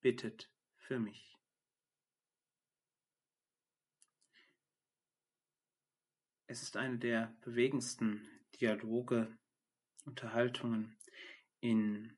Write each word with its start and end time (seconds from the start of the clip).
bittet 0.00 0.50
für 0.76 0.98
mich. 0.98 1.36
Es 6.46 6.62
ist 6.62 6.76
eine 6.76 6.98
der 6.98 7.36
bewegendsten 7.42 8.26
Dialoge, 8.58 9.36
Unterhaltungen 10.06 10.96
in 11.60 12.16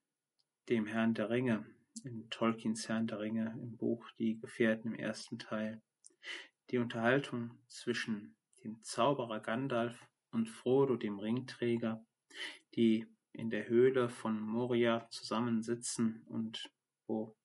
dem 0.68 0.86
Herrn 0.86 1.14
der 1.14 1.30
Ringe, 1.30 1.66
in 2.04 2.30
Tolkiens 2.30 2.88
Herrn 2.88 3.08
der 3.08 3.18
Ringe 3.18 3.58
im 3.60 3.76
Buch 3.76 4.08
Die 4.18 4.38
Gefährten 4.38 4.92
im 4.92 4.98
ersten 4.98 5.38
Teil. 5.38 5.82
Die 6.70 6.78
Unterhaltung 6.78 7.58
zwischen 7.66 8.36
dem 8.62 8.80
Zauberer 8.84 9.40
Gandalf 9.40 10.06
und 10.30 10.48
Frodo, 10.48 10.96
dem 10.96 11.18
Ringträger, 11.18 12.04
die 12.76 13.06
in 13.32 13.50
der 13.50 13.68
Höhle 13.68 14.08
von 14.08 14.40
Moria 14.40 15.08
zusammensitzen 15.10 16.22
und 16.28 16.70
wo 17.06 17.36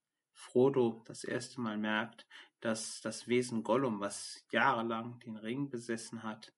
Frodo 0.45 1.03
das 1.07 1.23
erste 1.23 1.59
Mal 1.59 1.77
merkt, 1.77 2.27
dass 2.61 3.01
das 3.01 3.27
Wesen 3.27 3.63
Gollum, 3.63 3.99
was 3.99 4.45
jahrelang 4.51 5.19
den 5.21 5.37
Ring 5.37 5.69
besessen 5.69 6.23
hat, 6.23 6.53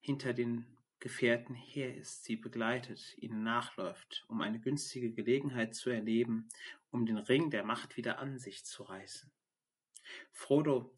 hinter 0.00 0.34
den 0.34 0.66
Gefährten 1.00 1.54
her 1.54 1.96
ist, 1.96 2.24
sie 2.24 2.36
begleitet, 2.36 3.16
ihnen 3.16 3.42
nachläuft, 3.42 4.26
um 4.28 4.42
eine 4.42 4.60
günstige 4.60 5.10
Gelegenheit 5.12 5.74
zu 5.74 5.88
erleben, 5.88 6.50
um 6.90 7.06
den 7.06 7.16
Ring 7.16 7.50
der 7.50 7.64
Macht 7.64 7.96
wieder 7.96 8.18
an 8.18 8.38
sich 8.38 8.64
zu 8.66 8.82
reißen. 8.82 9.32
Frodo 10.30 10.94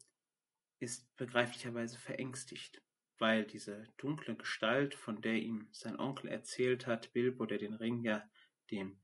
ist 0.79 1.15
begreiflicherweise 1.15 1.97
verängstigt, 1.97 2.81
weil 3.19 3.45
diese 3.45 3.87
dunkle 3.95 4.35
Gestalt, 4.35 4.95
von 4.95 5.21
der 5.21 5.35
ihm 5.35 5.69
sein 5.71 5.97
Onkel 5.97 6.29
erzählt 6.29 6.87
hat, 6.87 7.13
Bilbo, 7.13 7.45
der 7.45 7.57
den 7.57 7.73
Ring 7.73 8.03
ja 8.03 8.29
dem 8.69 8.99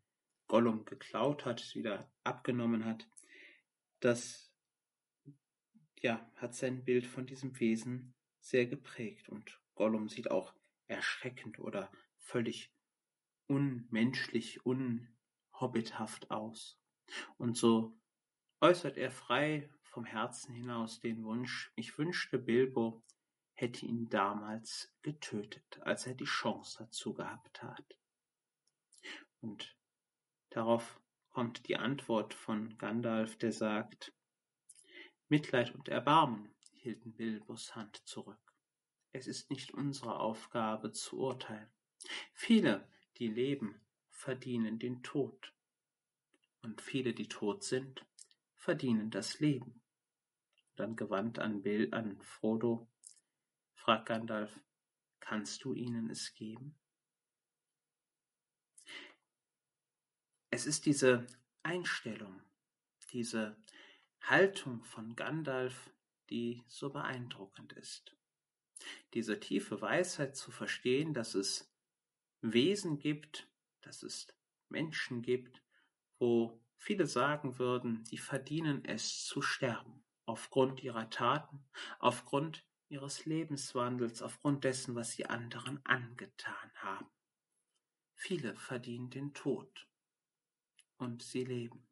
Gollum 0.50 0.84
geklaut 0.84 1.46
hat, 1.46 1.74
wieder 1.76 2.12
abgenommen 2.24 2.84
hat, 2.84 3.08
das 4.02 4.52
ja, 6.02 6.30
hat 6.36 6.56
sein 6.56 6.84
Bild 6.84 7.06
von 7.06 7.26
diesem 7.26 7.58
Wesen 7.60 8.16
sehr 8.42 8.66
geprägt 8.66 9.30
und 9.30 9.62
Gollum 9.76 10.10
sieht 10.10 10.32
auch 10.32 10.54
erschreckend 10.88 11.60
oder 11.60 11.92
völlig 12.18 12.74
unmenschlich, 13.48 14.66
unhobbithaft 14.66 16.32
aus. 16.32 16.82
Und 17.38 17.56
so 17.56 17.98
äußert 18.60 18.98
er 18.98 19.12
frei 19.12 19.70
vom 19.84 20.04
Herzen 20.04 20.54
hinaus 20.54 21.00
den 21.00 21.24
Wunsch, 21.24 21.72
ich 21.76 21.98
wünschte, 21.98 22.40
Bilbo 22.40 23.04
hätte 23.54 23.86
ihn 23.86 24.10
damals 24.10 24.96
getötet, 25.04 25.80
als 25.82 26.08
er 26.08 26.16
die 26.16 26.26
Chance 26.26 26.86
dazu 26.86 27.14
gehabt 27.14 27.62
hat. 27.62 28.00
Und 29.42 29.79
darauf 30.50 31.00
kommt 31.30 31.68
die 31.68 31.78
Antwort 31.78 32.34
von 32.34 32.78
Gandalf, 32.78 33.38
der 33.38 33.52
sagt, 33.52 34.14
Mitleid 35.28 35.76
und 35.76 35.88
Erbarmen 35.90 36.54
hielten 36.72 37.14
Bilbos 37.14 37.76
Hand 37.76 37.98
zurück. 38.08 38.54
Es 39.12 39.28
ist 39.28 39.50
nicht 39.50 39.74
unsere 39.74 40.20
Aufgabe 40.20 40.92
zu 40.92 41.20
urteilen. 41.20 41.70
Viele, 42.34 42.88
die 43.18 43.28
leben, 43.28 43.82
verdienen 44.10 44.80
den 44.80 45.04
Tod. 45.04 45.54
Und 46.62 46.82
viele, 46.82 47.14
die 47.14 47.28
tot 47.28 47.64
sind, 47.64 48.06
verdienen 48.56 49.10
das 49.12 49.40
Leben. 49.40 49.82
Dann 50.76 50.96
gewandt 50.96 51.40
an 51.40 51.62
Bill, 51.62 51.94
an 51.94 52.22
Frodo, 52.22 52.90
fragt 53.74 54.08
Gandalf, 54.08 54.60
kannst 55.20 55.64
du 55.64 55.74
ihnen 55.74 56.10
es 56.10 56.34
geben? 56.34 56.76
Es 60.50 60.66
ist 60.66 60.86
diese 60.86 61.28
Einstellung, 61.64 62.42
diese 63.12 63.56
Haltung 64.22 64.84
von 64.84 65.16
Gandalf, 65.16 65.92
die 66.30 66.64
so 66.68 66.90
beeindruckend 66.90 67.74
ist 67.74 68.16
diese 69.14 69.40
tiefe 69.40 69.82
Weisheit 69.82 70.36
zu 70.36 70.52
verstehen, 70.52 71.14
dass 71.14 71.36
es 71.36 71.72
Wesen 72.42 73.00
gibt, 73.00 73.50
dass 73.82 74.04
es 74.04 74.28
Menschen 74.70 75.22
gibt, 75.22 75.62
wo 76.20 76.62
viele 76.78 77.06
sagen 77.06 77.60
würden, 77.60 78.04
die 78.06 78.18
verdienen 78.18 78.86
es 78.86 79.26
zu 79.26 79.42
sterben, 79.42 80.04
aufgrund 80.26 80.82
ihrer 80.84 81.10
Taten, 81.10 81.66
aufgrund 82.00 82.66
ihres 82.88 83.26
Lebenswandels, 83.26 84.22
aufgrund 84.22 84.64
dessen, 84.64 84.96
was 84.96 85.12
sie 85.12 85.26
anderen 85.26 85.84
angetan 85.86 86.72
haben. 86.76 87.10
Viele 88.14 88.56
verdienen 88.56 89.10
den 89.10 89.34
Tod 89.34 89.89
und 91.00 91.24
sie 91.24 91.44
leben. 91.44 91.88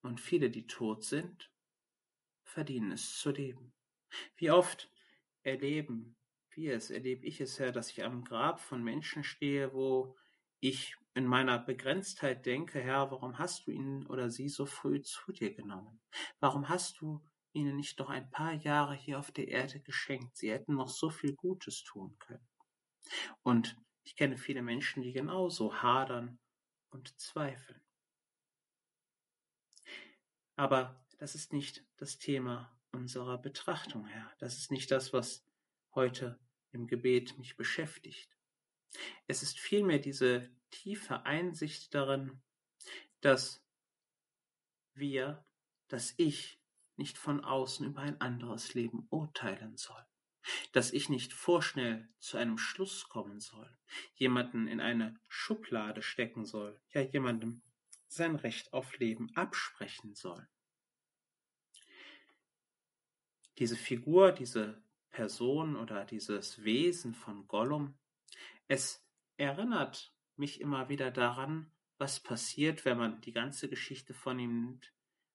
Und 0.00 0.20
viele, 0.20 0.50
die 0.50 0.66
tot 0.66 1.04
sind, 1.04 1.50
verdienen 2.42 2.92
es 2.92 3.18
zu 3.18 3.30
leben. 3.30 3.72
Wie 4.36 4.50
oft 4.50 4.90
erleben 5.42 6.16
wir 6.50 6.74
es, 6.74 6.90
erlebe 6.90 7.26
ich 7.26 7.40
es, 7.40 7.58
Herr, 7.58 7.72
dass 7.72 7.90
ich 7.90 8.04
am 8.04 8.24
Grab 8.24 8.60
von 8.60 8.82
Menschen 8.82 9.24
stehe, 9.24 9.72
wo 9.72 10.16
ich 10.60 10.96
in 11.14 11.26
meiner 11.26 11.58
Begrenztheit 11.58 12.46
denke, 12.46 12.80
Herr, 12.80 13.10
warum 13.10 13.38
hast 13.38 13.66
du 13.66 13.70
ihn 13.70 14.06
oder 14.06 14.30
sie 14.30 14.48
so 14.48 14.66
früh 14.66 15.02
zu 15.02 15.32
dir 15.32 15.54
genommen? 15.54 16.00
Warum 16.40 16.68
hast 16.68 17.00
du 17.00 17.22
ihnen 17.52 17.76
nicht 17.76 17.98
noch 17.98 18.08
ein 18.08 18.30
paar 18.30 18.54
Jahre 18.54 18.94
hier 18.94 19.18
auf 19.18 19.30
der 19.30 19.48
Erde 19.48 19.80
geschenkt? 19.80 20.36
Sie 20.36 20.50
hätten 20.50 20.74
noch 20.74 20.88
so 20.88 21.10
viel 21.10 21.34
Gutes 21.34 21.84
tun 21.84 22.16
können. 22.18 22.46
Und 23.42 23.76
ich 24.04 24.16
kenne 24.16 24.36
viele 24.36 24.62
Menschen, 24.62 25.02
die 25.02 25.12
genauso 25.12 25.82
hadern 25.82 26.38
und 26.92 27.18
zweifeln. 27.20 27.80
Aber 30.56 31.04
das 31.18 31.34
ist 31.34 31.52
nicht 31.52 31.84
das 31.96 32.18
Thema 32.18 32.78
unserer 32.92 33.38
Betrachtung, 33.38 34.06
Herr. 34.06 34.32
Das 34.38 34.58
ist 34.58 34.70
nicht 34.70 34.90
das, 34.90 35.12
was 35.12 35.44
heute 35.94 36.38
im 36.72 36.86
Gebet 36.86 37.38
mich 37.38 37.56
beschäftigt. 37.56 38.36
Es 39.26 39.42
ist 39.42 39.58
vielmehr 39.58 39.98
diese 39.98 40.50
tiefe 40.70 41.24
Einsicht 41.24 41.94
darin, 41.94 42.42
dass 43.20 43.64
wir, 44.94 45.44
dass 45.88 46.14
ich 46.18 46.60
nicht 46.96 47.16
von 47.16 47.44
außen 47.44 47.86
über 47.86 48.02
ein 48.02 48.20
anderes 48.20 48.74
Leben 48.74 49.06
urteilen 49.10 49.76
soll, 49.76 50.04
dass 50.72 50.92
ich 50.92 51.08
nicht 51.08 51.32
vorschnell 51.32 52.08
zu 52.18 52.36
einem 52.36 52.58
Schluss 52.58 53.08
kommen 53.08 53.40
soll, 53.40 53.70
jemanden 54.14 54.66
in 54.66 54.80
eine 54.80 55.18
Schublade 55.28 56.02
stecken 56.02 56.44
soll, 56.44 56.80
ja 56.92 57.00
jemandem 57.00 57.62
sein 58.08 58.36
Recht 58.36 58.72
auf 58.72 58.98
Leben 58.98 59.30
absprechen 59.34 60.14
soll. 60.14 60.46
Diese 63.58 63.76
Figur, 63.76 64.32
diese 64.32 64.82
Person 65.10 65.76
oder 65.76 66.04
dieses 66.04 66.64
Wesen 66.64 67.14
von 67.14 67.46
Gollum, 67.46 67.94
es 68.68 69.06
erinnert 69.36 70.14
mich 70.36 70.60
immer 70.60 70.88
wieder 70.88 71.10
daran, 71.10 71.70
was 71.98 72.20
passiert, 72.20 72.84
wenn 72.84 72.98
man 72.98 73.20
die 73.20 73.32
ganze 73.32 73.68
Geschichte 73.68 74.14
von 74.14 74.38
ihm 74.38 74.60
nimmt, 74.60 74.92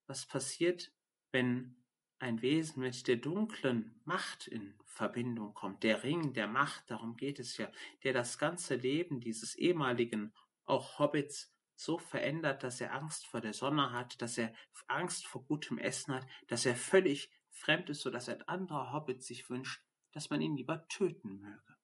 was 0.07 0.25
passiert, 0.25 0.92
wenn 1.31 1.75
ein 2.19 2.42
Wesen 2.42 2.81
mit 2.81 3.08
der 3.08 3.18
dunklen 3.18 4.00
Macht 4.06 4.48
in 4.48 4.74
Verbindung 4.86 5.54
kommt, 5.54 5.84
der 5.84 6.04
Ring 6.04 6.34
der 6.34 6.48
Macht, 6.48 6.90
darum 6.90 7.16
geht 7.16 7.40
es 7.40 7.58
ja, 7.58 7.72
der 8.04 8.14
das 8.14 8.38
ganze 8.38 8.75
Leben 8.75 9.19
dieses 9.19 9.56
ehemaligen, 9.56 10.34
auch 10.66 11.00
Hobbits, 11.00 11.54
so 11.75 12.00
verändert, 12.00 12.64
dass 12.64 12.81
er 12.81 12.94
Angst 12.94 13.28
vor 13.28 13.40
der 13.40 13.54
Sonne 13.54 13.92
hat, 13.92 14.19
dass 14.22 14.38
er 14.38 14.52
Angst 14.88 15.28
vor 15.28 15.46
gutem 15.46 15.78
Essen 15.78 16.16
hat, 16.16 16.28
dass 16.48 16.66
er 16.66 16.75
völlig 16.75 17.30
fremd 17.52 17.90
ist, 17.90 18.02
so 18.02 18.10
dass 18.10 18.30
ein 18.30 18.42
anderer 18.48 18.92
Hobbit 18.92 19.24
sich 19.24 19.50
wünscht, 19.50 19.84
dass 20.12 20.30
man 20.31 20.42
ihn 20.42 20.58
lieber 20.58 20.88
töten 20.88 21.40
möge. 21.40 21.78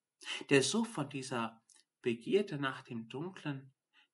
Der 0.50 0.64
so 0.64 0.84
von 0.84 1.10
dieser 1.10 1.62
Begierde 2.02 2.58
nach 2.58 2.82
dem 2.82 3.08
Dunklen, 3.08 3.72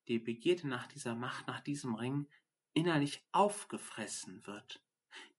die 0.09 0.19
Begierde 0.19 0.67
nach 0.67 0.87
dieser 0.87 1.15
Macht, 1.15 1.47
nach 1.47 1.61
diesem 1.61 1.95
Ring 1.95 2.27
innerlich 2.73 3.25
aufgefressen 3.31 4.45
wird, 4.45 4.83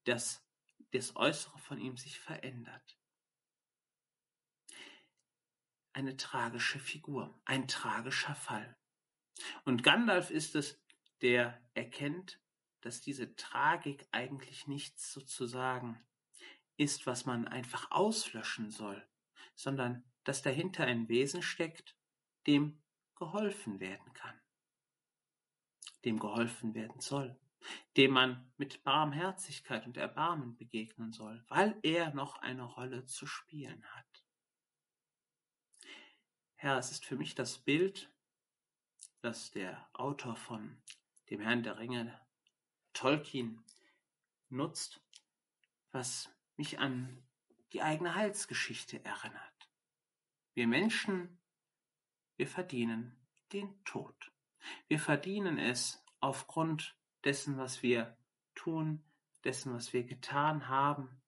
dass 0.05 0.43
das 0.93 1.17
Äußere 1.17 1.59
von 1.59 1.79
ihm 1.79 1.97
sich 1.97 2.19
verändert. 2.19 2.99
Eine 5.93 6.17
tragische 6.17 6.79
Figur, 6.79 7.41
ein 7.45 7.69
tragischer 7.69 8.35
Fall. 8.35 8.77
Und 9.65 9.83
Gandalf 9.83 10.31
ist 10.31 10.55
es, 10.55 10.81
der 11.23 11.61
erkennt, 11.75 12.41
dass 12.81 13.01
diese 13.01 13.35
Tragik 13.37 14.07
eigentlich 14.11 14.67
nichts 14.67 15.13
sozusagen 15.13 16.01
ist, 16.77 17.07
was 17.07 17.27
man 17.27 17.47
einfach 17.47 17.91
auslöschen 17.91 18.71
soll, 18.71 19.07
sondern 19.55 20.05
dass 20.25 20.43
dahinter 20.43 20.85
ein 20.85 21.09
Wesen 21.09 21.43
steckt, 21.43 21.97
dem 22.47 22.83
geholfen 23.17 23.81
werden 23.81 24.13
kann, 24.15 24.41
dem 26.05 26.19
geholfen 26.19 26.75
werden 26.75 27.01
soll, 27.01 27.39
dem 27.97 28.13
man 28.13 28.53
mit 28.57 28.83
Barmherzigkeit 28.85 29.87
und 29.87 29.97
Erbarmen 29.97 30.57
begegnen 30.57 31.13
soll, 31.13 31.45
weil 31.49 31.79
er 31.83 32.15
noch 32.15 32.37
eine 32.39 32.65
Rolle 32.65 33.07
zu 33.07 33.27
spielen 33.27 33.85
hat. 33.95 34.25
Herr, 36.55 36.79
es 36.79 36.91
ist 36.91 37.05
für 37.05 37.17
mich 37.17 37.35
das 37.35 37.59
Bild, 37.59 38.13
das 39.21 39.51
der 39.51 39.89
Autor 39.93 40.37
von 40.37 40.83
dem 41.31 41.41
Herrn 41.41 41.63
der 41.63 41.79
Ringe, 41.79 42.21
Tolkien, 42.93 43.65
nutzt, 44.49 45.01
was 45.93 46.31
mich 46.57 46.79
an 46.79 47.23
die 47.73 47.83
eigene 47.83 48.15
Heilsgeschichte 48.15 49.05
erinnert. 49.05 49.71
Wir 50.55 50.67
Menschen, 50.67 51.41
wir 52.37 52.49
verdienen 52.49 53.17
den 53.53 53.83
Tod. 53.85 54.33
Wir 54.89 54.99
verdienen 54.99 55.59
es 55.59 56.05
aufgrund 56.21 57.00
dessen, 57.25 57.59
was 57.59 57.83
wir 57.83 58.17
tun, 58.55 59.05
dessen, 59.45 59.75
was 59.75 59.93
wir 59.93 60.05
getan 60.05 60.69
haben. 60.69 61.21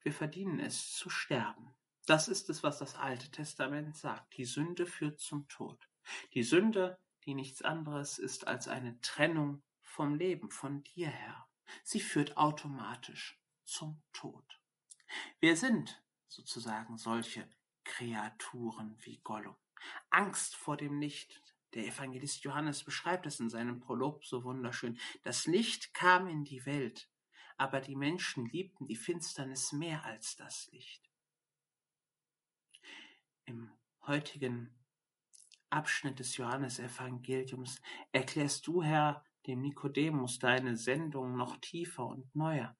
Wir 0.00 0.12
verdienen 0.12 0.58
es 0.60 0.92
zu 0.92 1.10
sterben. 1.10 1.74
Das 2.06 2.28
ist 2.28 2.50
es, 2.50 2.62
was 2.62 2.78
das 2.78 2.96
Alte 2.96 3.30
Testament 3.30 3.96
sagt. 3.96 4.36
Die 4.36 4.44
Sünde 4.44 4.86
führt 4.86 5.20
zum 5.20 5.46
Tod. 5.48 5.88
Die 6.34 6.42
Sünde, 6.42 6.98
die 7.24 7.34
nichts 7.34 7.62
anderes 7.62 8.18
ist 8.18 8.46
als 8.48 8.66
eine 8.66 9.00
Trennung 9.00 9.62
vom 9.82 10.14
Leben, 10.14 10.50
von 10.50 10.82
dir 10.82 11.08
her. 11.08 11.46
Sie 11.84 12.00
führt 12.00 12.36
automatisch 12.36 13.40
zum 13.64 14.02
Tod. 14.12 14.60
Wir 15.40 15.56
sind 15.56 16.02
sozusagen 16.26 16.98
solche 16.98 17.48
Kreaturen 17.84 18.96
wie 19.00 19.18
Gollum. 19.18 19.56
Angst 20.10 20.56
vor 20.56 20.76
dem 20.76 21.00
Licht. 21.00 21.41
Der 21.74 21.86
Evangelist 21.86 22.44
Johannes 22.44 22.84
beschreibt 22.84 23.26
es 23.26 23.40
in 23.40 23.48
seinem 23.48 23.80
Prolog 23.80 24.24
so 24.24 24.44
wunderschön. 24.44 24.98
Das 25.22 25.46
Licht 25.46 25.94
kam 25.94 26.28
in 26.28 26.44
die 26.44 26.66
Welt, 26.66 27.08
aber 27.56 27.80
die 27.80 27.96
Menschen 27.96 28.46
liebten 28.46 28.86
die 28.86 28.96
Finsternis 28.96 29.72
mehr 29.72 30.04
als 30.04 30.36
das 30.36 30.70
Licht. 30.72 31.08
Im 33.46 33.70
heutigen 34.06 34.74
Abschnitt 35.70 36.18
des 36.18 36.36
Johannesevangeliums 36.36 37.80
erklärst 38.12 38.66
du, 38.66 38.82
Herr, 38.82 39.24
dem 39.46 39.62
Nikodemus 39.62 40.38
deine 40.38 40.76
Sendung 40.76 41.36
noch 41.36 41.56
tiefer 41.56 42.06
und 42.06 42.34
neuer. 42.36 42.76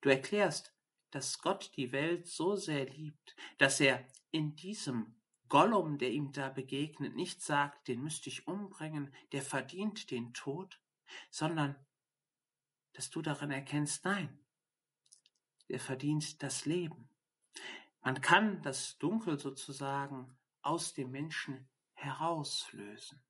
Du 0.00 0.08
erklärst, 0.08 0.74
dass 1.10 1.38
Gott 1.38 1.70
die 1.76 1.92
Welt 1.92 2.26
so 2.26 2.56
sehr 2.56 2.86
liebt, 2.86 3.36
dass 3.58 3.80
er 3.80 4.04
in 4.30 4.56
diesem 4.56 5.14
Gollum, 5.48 5.98
der 5.98 6.10
ihm 6.10 6.32
da 6.32 6.48
begegnet, 6.48 7.14
nicht 7.14 7.42
sagt, 7.42 7.88
den 7.88 8.02
müsste 8.02 8.28
ich 8.28 8.46
umbringen, 8.46 9.14
der 9.32 9.42
verdient 9.42 10.10
den 10.10 10.32
Tod, 10.32 10.80
sondern 11.30 11.76
dass 12.92 13.10
du 13.10 13.22
darin 13.22 13.50
erkennst, 13.50 14.04
nein, 14.04 14.38
der 15.68 15.80
verdient 15.80 16.42
das 16.42 16.64
Leben. 16.64 17.08
Man 18.00 18.20
kann 18.20 18.62
das 18.62 18.98
Dunkel 18.98 19.38
sozusagen 19.38 20.36
aus 20.62 20.94
dem 20.94 21.10
Menschen 21.10 21.68
herauslösen. 21.94 23.22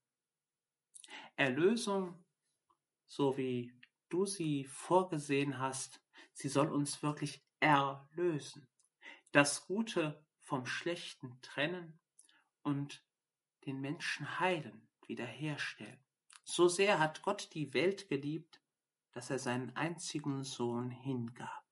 Erlösung, 1.37 2.25
so 3.07 3.37
wie 3.37 3.73
du 4.09 4.27
sie 4.27 4.65
vorgesehen 4.65 5.59
hast, 5.59 6.01
sie 6.33 6.49
soll 6.49 6.71
uns 6.73 7.03
wirklich 7.03 7.45
erlösen. 7.61 8.69
Das 9.33 9.67
Gute 9.67 10.25
vom 10.41 10.67
Schlechten 10.67 11.41
trennen 11.41 11.99
und 12.65 13.05
den 13.67 13.81
Menschen 13.81 14.41
heilen, 14.41 14.89
wiederherstellen. 15.07 16.03
So 16.43 16.69
sehr 16.69 16.99
hat 16.99 17.23
Gott 17.23 17.55
die 17.55 17.73
Welt 17.73 18.09
geliebt, 18.09 18.61
dass 19.13 19.31
er 19.31 19.39
seinen 19.39 19.75
einzigen 19.77 20.43
Sohn 20.43 20.91
hingab. 20.91 21.65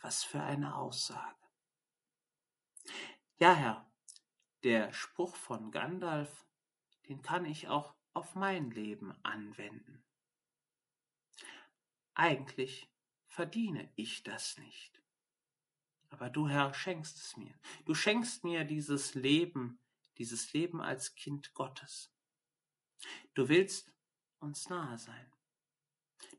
Was 0.00 0.22
für 0.24 0.40
eine 0.40 0.76
Aussage. 0.76 1.36
Ja, 3.38 3.54
Herr, 3.54 3.92
der 4.62 4.92
Spruch 4.92 5.34
von 5.34 5.70
Gandalf, 5.70 6.46
den 7.08 7.22
kann 7.22 7.44
ich 7.44 7.68
auch 7.68 7.94
auf 8.12 8.34
mein 8.34 8.70
Leben 8.70 9.12
anwenden. 9.24 10.04
Eigentlich 12.14 12.90
verdiene 13.26 13.90
ich 13.96 14.22
das 14.22 14.58
nicht. 14.58 14.99
Aber 16.10 16.28
du, 16.28 16.48
Herr, 16.48 16.74
schenkst 16.74 17.16
es 17.16 17.36
mir. 17.36 17.54
Du 17.84 17.94
schenkst 17.94 18.44
mir 18.44 18.64
dieses 18.64 19.14
Leben, 19.14 19.80
dieses 20.18 20.52
Leben 20.52 20.80
als 20.80 21.14
Kind 21.14 21.54
Gottes. 21.54 22.12
Du 23.34 23.48
willst 23.48 23.92
uns 24.40 24.68
nahe 24.68 24.98
sein. 24.98 25.32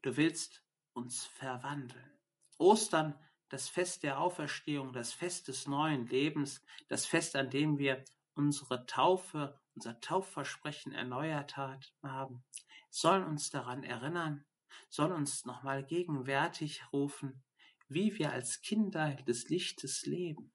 Du 0.02 0.16
willst 0.18 0.64
uns 0.94 1.26
verwandeln. 1.26 2.20
Ostern 2.58 3.18
das 3.52 3.68
Fest 3.68 4.04
der 4.04 4.20
Auferstehung, 4.20 4.94
das 4.94 5.12
Fest 5.12 5.50
des 5.50 5.68
neuen 5.68 6.08
Lebens, 6.08 6.64
das 6.88 7.06
Fest, 7.06 7.36
an 7.36 7.50
dem 7.50 7.78
wir 7.78 8.04
unsere 8.34 8.86
Taufe, 8.86 9.60
unser 9.76 10.00
Taufversprechen 10.00 10.94
erneuert 10.94 11.58
haben, 11.58 12.44
soll 12.90 13.24
uns 13.24 13.50
daran 13.50 13.84
erinnern, 13.84 14.46
soll 14.90 15.12
uns 15.12 15.46
nochmal 15.46 15.84
gegenwärtig 15.84 16.82
rufen, 16.94 17.44
wie 17.94 18.18
wir 18.18 18.32
als 18.32 18.62
Kinder 18.62 19.16
des 19.28 19.50
Lichtes 19.50 20.06
leben. 20.06 20.54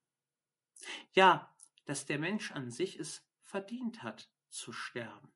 Ja, 1.12 1.54
dass 1.84 2.06
der 2.06 2.18
Mensch 2.18 2.52
an 2.52 2.70
sich 2.70 2.98
es 2.98 3.26
verdient 3.42 4.02
hat 4.02 4.30
zu 4.48 4.72
sterben. 4.72 5.32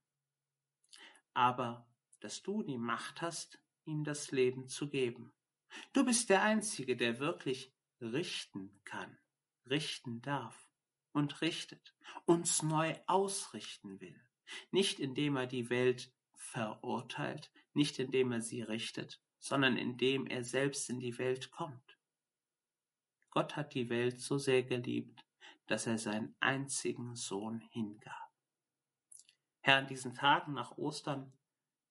Aber 1.35 1.89
dass 2.21 2.43
du 2.43 2.63
die 2.63 2.79
Macht 2.79 3.23
hast, 3.23 3.63
ihm 3.85 4.05
das 4.05 4.31
Leben 4.31 4.69
zu 4.69 4.89
geben. 4.89 5.33
Du 5.93 6.05
bist 6.05 6.29
der 6.31 6.43
Einzige, 6.43 6.97
der 6.97 7.19
wirklich 7.19 7.73
richten 8.01 8.81
kann, 8.85 9.19
richten 9.67 10.21
darf 10.23 10.71
und 11.13 11.41
richtet, 11.41 11.95
uns 12.25 12.63
neu 12.63 12.95
ausrichten 13.07 14.01
will. 14.01 14.21
Nicht 14.71 15.01
indem 15.01 15.37
er 15.37 15.47
die 15.47 15.71
Welt 15.71 16.13
verurteilt, 16.35 17.53
nicht 17.73 17.99
indem 17.99 18.33
er 18.33 18.41
sie 18.41 18.63
richtet, 18.63 19.23
sondern 19.41 19.77
indem 19.77 20.27
er 20.27 20.45
selbst 20.45 20.89
in 20.91 21.01
die 21.01 21.19
Welt 21.19 21.51
kommt. 21.51 21.99
Gott 23.31 23.57
hat 23.57 23.75
die 23.75 23.89
Welt 23.89 24.21
so 24.21 24.39
sehr 24.39 24.63
geliebt, 24.63 25.25
dass 25.67 25.87
er 25.87 25.99
seinen 25.99 26.37
einzigen 26.41 27.15
Sohn 27.17 27.61
hingab. 27.73 28.31
Herr, 29.61 29.81
in 29.81 29.87
diesen 29.87 30.15
Tagen 30.15 30.53
nach 30.53 30.77
Ostern 30.79 31.33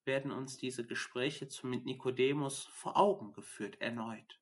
werden 0.04 0.30
uns 0.30 0.56
diese 0.56 0.86
Gespräche 0.86 1.48
mit 1.62 1.84
Nikodemus 1.84 2.64
vor 2.66 2.96
Augen 2.96 3.32
geführt 3.32 3.80
erneut. 3.80 4.40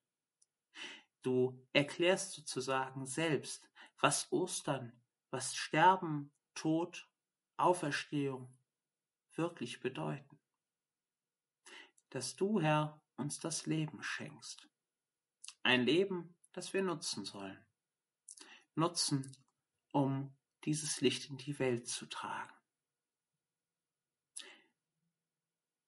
Du 1.21 1.67
erklärst 1.73 2.33
sozusagen 2.33 3.05
selbst, 3.05 3.69
was 3.99 4.31
Ostern, 4.31 4.93
was 5.31 5.55
Sterben, 5.55 6.31
Tod, 6.53 7.09
Auferstehung 7.57 8.57
wirklich 9.35 9.79
bedeuten. 9.79 10.38
Dass 12.09 12.35
du, 12.35 12.61
Herr, 12.61 13.01
uns 13.17 13.39
das 13.39 13.65
Leben 13.65 14.01
schenkst. 14.01 14.67
Ein 15.63 15.83
Leben, 15.83 16.35
das 16.53 16.73
wir 16.73 16.81
nutzen 16.81 17.25
sollen. 17.25 17.59
Nutzen, 18.75 19.35
um 19.91 20.33
dieses 20.63 21.01
Licht 21.01 21.29
in 21.29 21.37
die 21.37 21.59
Welt 21.59 21.87
zu 21.87 22.05
tragen. 22.05 22.53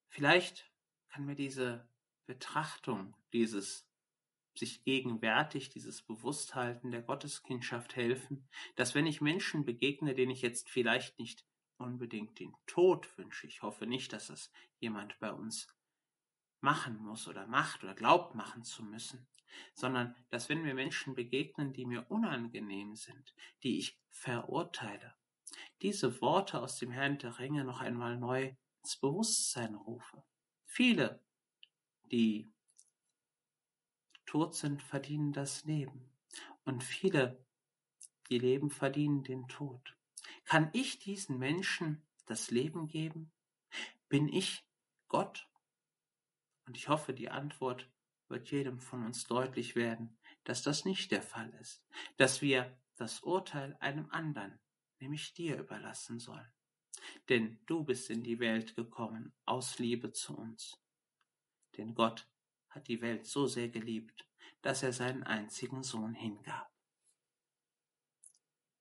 Vielleicht 0.09 0.69
kann 1.07 1.25
mir 1.25 1.35
diese 1.35 1.87
Betrachtung, 2.25 3.15
dieses 3.33 3.87
sich 4.53 4.83
gegenwärtig, 4.83 5.69
dieses 5.69 6.01
Bewussthalten 6.01 6.91
der 6.91 7.01
Gotteskindschaft 7.01 7.95
helfen, 7.95 8.47
dass 8.75 8.93
wenn 8.93 9.07
ich 9.07 9.21
Menschen 9.21 9.63
begegne, 9.63 10.13
denen 10.13 10.31
ich 10.31 10.41
jetzt 10.41 10.69
vielleicht 10.69 11.17
nicht 11.19 11.45
unbedingt 11.77 12.37
den 12.39 12.53
Tod 12.67 13.17
wünsche, 13.17 13.47
ich 13.47 13.61
hoffe 13.61 13.87
nicht, 13.87 14.11
dass 14.11 14.27
das 14.27 14.51
jemand 14.79 15.17
bei 15.19 15.31
uns 15.31 15.67
machen 16.61 16.97
muss 16.97 17.27
oder 17.27 17.47
macht 17.47 17.83
oder 17.83 17.93
glaubt 17.93 18.35
machen 18.35 18.63
zu 18.63 18.83
müssen, 18.83 19.27
sondern 19.73 20.15
dass 20.29 20.49
wenn 20.49 20.61
mir 20.61 20.73
Menschen 20.73 21.15
begegnen, 21.15 21.73
die 21.73 21.85
mir 21.85 22.09
unangenehm 22.09 22.95
sind, 22.95 23.35
die 23.63 23.79
ich 23.79 23.99
verurteile, 24.09 25.15
diese 25.81 26.21
Worte 26.21 26.61
aus 26.61 26.77
dem 26.77 26.91
Herrn 26.91 27.17
der 27.17 27.39
Ringe 27.39 27.65
noch 27.65 27.81
einmal 27.81 28.17
neu 28.17 28.55
ins 28.79 28.97
Bewusstsein 28.97 29.75
rufe. 29.75 30.23
Viele, 30.65 31.21
die 32.11 32.51
tot 34.25 34.55
sind, 34.55 34.81
verdienen 34.81 35.33
das 35.33 35.65
Leben. 35.65 36.09
Und 36.63 36.83
viele, 36.83 37.43
die 38.29 38.39
leben, 38.39 38.69
verdienen 38.69 39.23
den 39.23 39.47
Tod. 39.47 39.97
Kann 40.45 40.69
ich 40.73 40.99
diesen 40.99 41.37
Menschen 41.37 42.01
das 42.25 42.51
Leben 42.51 42.87
geben? 42.87 43.31
Bin 44.07 44.27
ich 44.29 44.65
Gott? 45.07 45.50
Und 46.71 46.77
ich 46.77 46.87
hoffe, 46.87 47.13
die 47.13 47.29
Antwort 47.29 47.91
wird 48.29 48.49
jedem 48.49 48.79
von 48.79 49.03
uns 49.05 49.25
deutlich 49.25 49.75
werden, 49.75 50.17
dass 50.45 50.63
das 50.63 50.85
nicht 50.85 51.11
der 51.11 51.21
Fall 51.21 51.49
ist, 51.59 51.85
dass 52.15 52.41
wir 52.41 52.79
das 52.95 53.19
Urteil 53.19 53.75
einem 53.81 54.09
anderen, 54.09 54.57
nämlich 55.01 55.33
dir, 55.33 55.59
überlassen 55.59 56.17
sollen. 56.17 56.49
Denn 57.27 57.59
du 57.65 57.83
bist 57.83 58.09
in 58.09 58.23
die 58.23 58.39
Welt 58.39 58.73
gekommen 58.77 59.33
aus 59.43 59.79
Liebe 59.79 60.13
zu 60.13 60.37
uns. 60.37 60.81
Denn 61.75 61.93
Gott 61.93 62.25
hat 62.69 62.87
die 62.87 63.01
Welt 63.01 63.25
so 63.25 63.47
sehr 63.47 63.67
geliebt, 63.67 64.25
dass 64.61 64.81
er 64.81 64.93
seinen 64.93 65.23
einzigen 65.23 65.83
Sohn 65.83 66.13
hingab. 66.13 66.71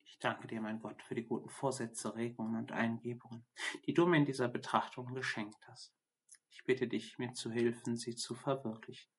Ich 0.04 0.16
danke 0.20 0.47
dir, 0.47 0.61
mein 0.61 0.78
Gott, 0.78 1.02
für 1.02 1.16
die 1.16 1.26
guten 1.26 1.49
Vorsätze, 1.49 2.14
Regungen 2.14 2.54
und 2.54 2.70
Eingebungen, 2.70 3.44
die 3.85 3.94
du 3.94 4.06
mir 4.06 4.18
in 4.18 4.26
dieser 4.26 4.47
Betrachtung 4.47 5.12
geschenkt 5.12 5.66
hast. 5.66 6.00
Ich 6.60 6.66
bitte 6.66 6.86
dich, 6.86 7.16
mir 7.16 7.32
zu 7.32 7.50
helfen, 7.50 7.96
sie 7.96 8.14
zu 8.14 8.34
verwirklichen. 8.34 9.10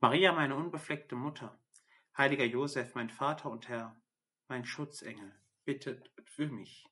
Maria, 0.00 0.32
meine 0.32 0.56
unbefleckte 0.56 1.14
Mutter, 1.14 1.56
heiliger 2.18 2.44
Josef, 2.44 2.96
mein 2.96 3.10
Vater 3.10 3.48
und 3.48 3.68
Herr, 3.68 3.96
mein 4.48 4.64
Schutzengel, 4.64 5.40
bittet 5.64 6.10
für 6.24 6.48
mich. 6.48 6.84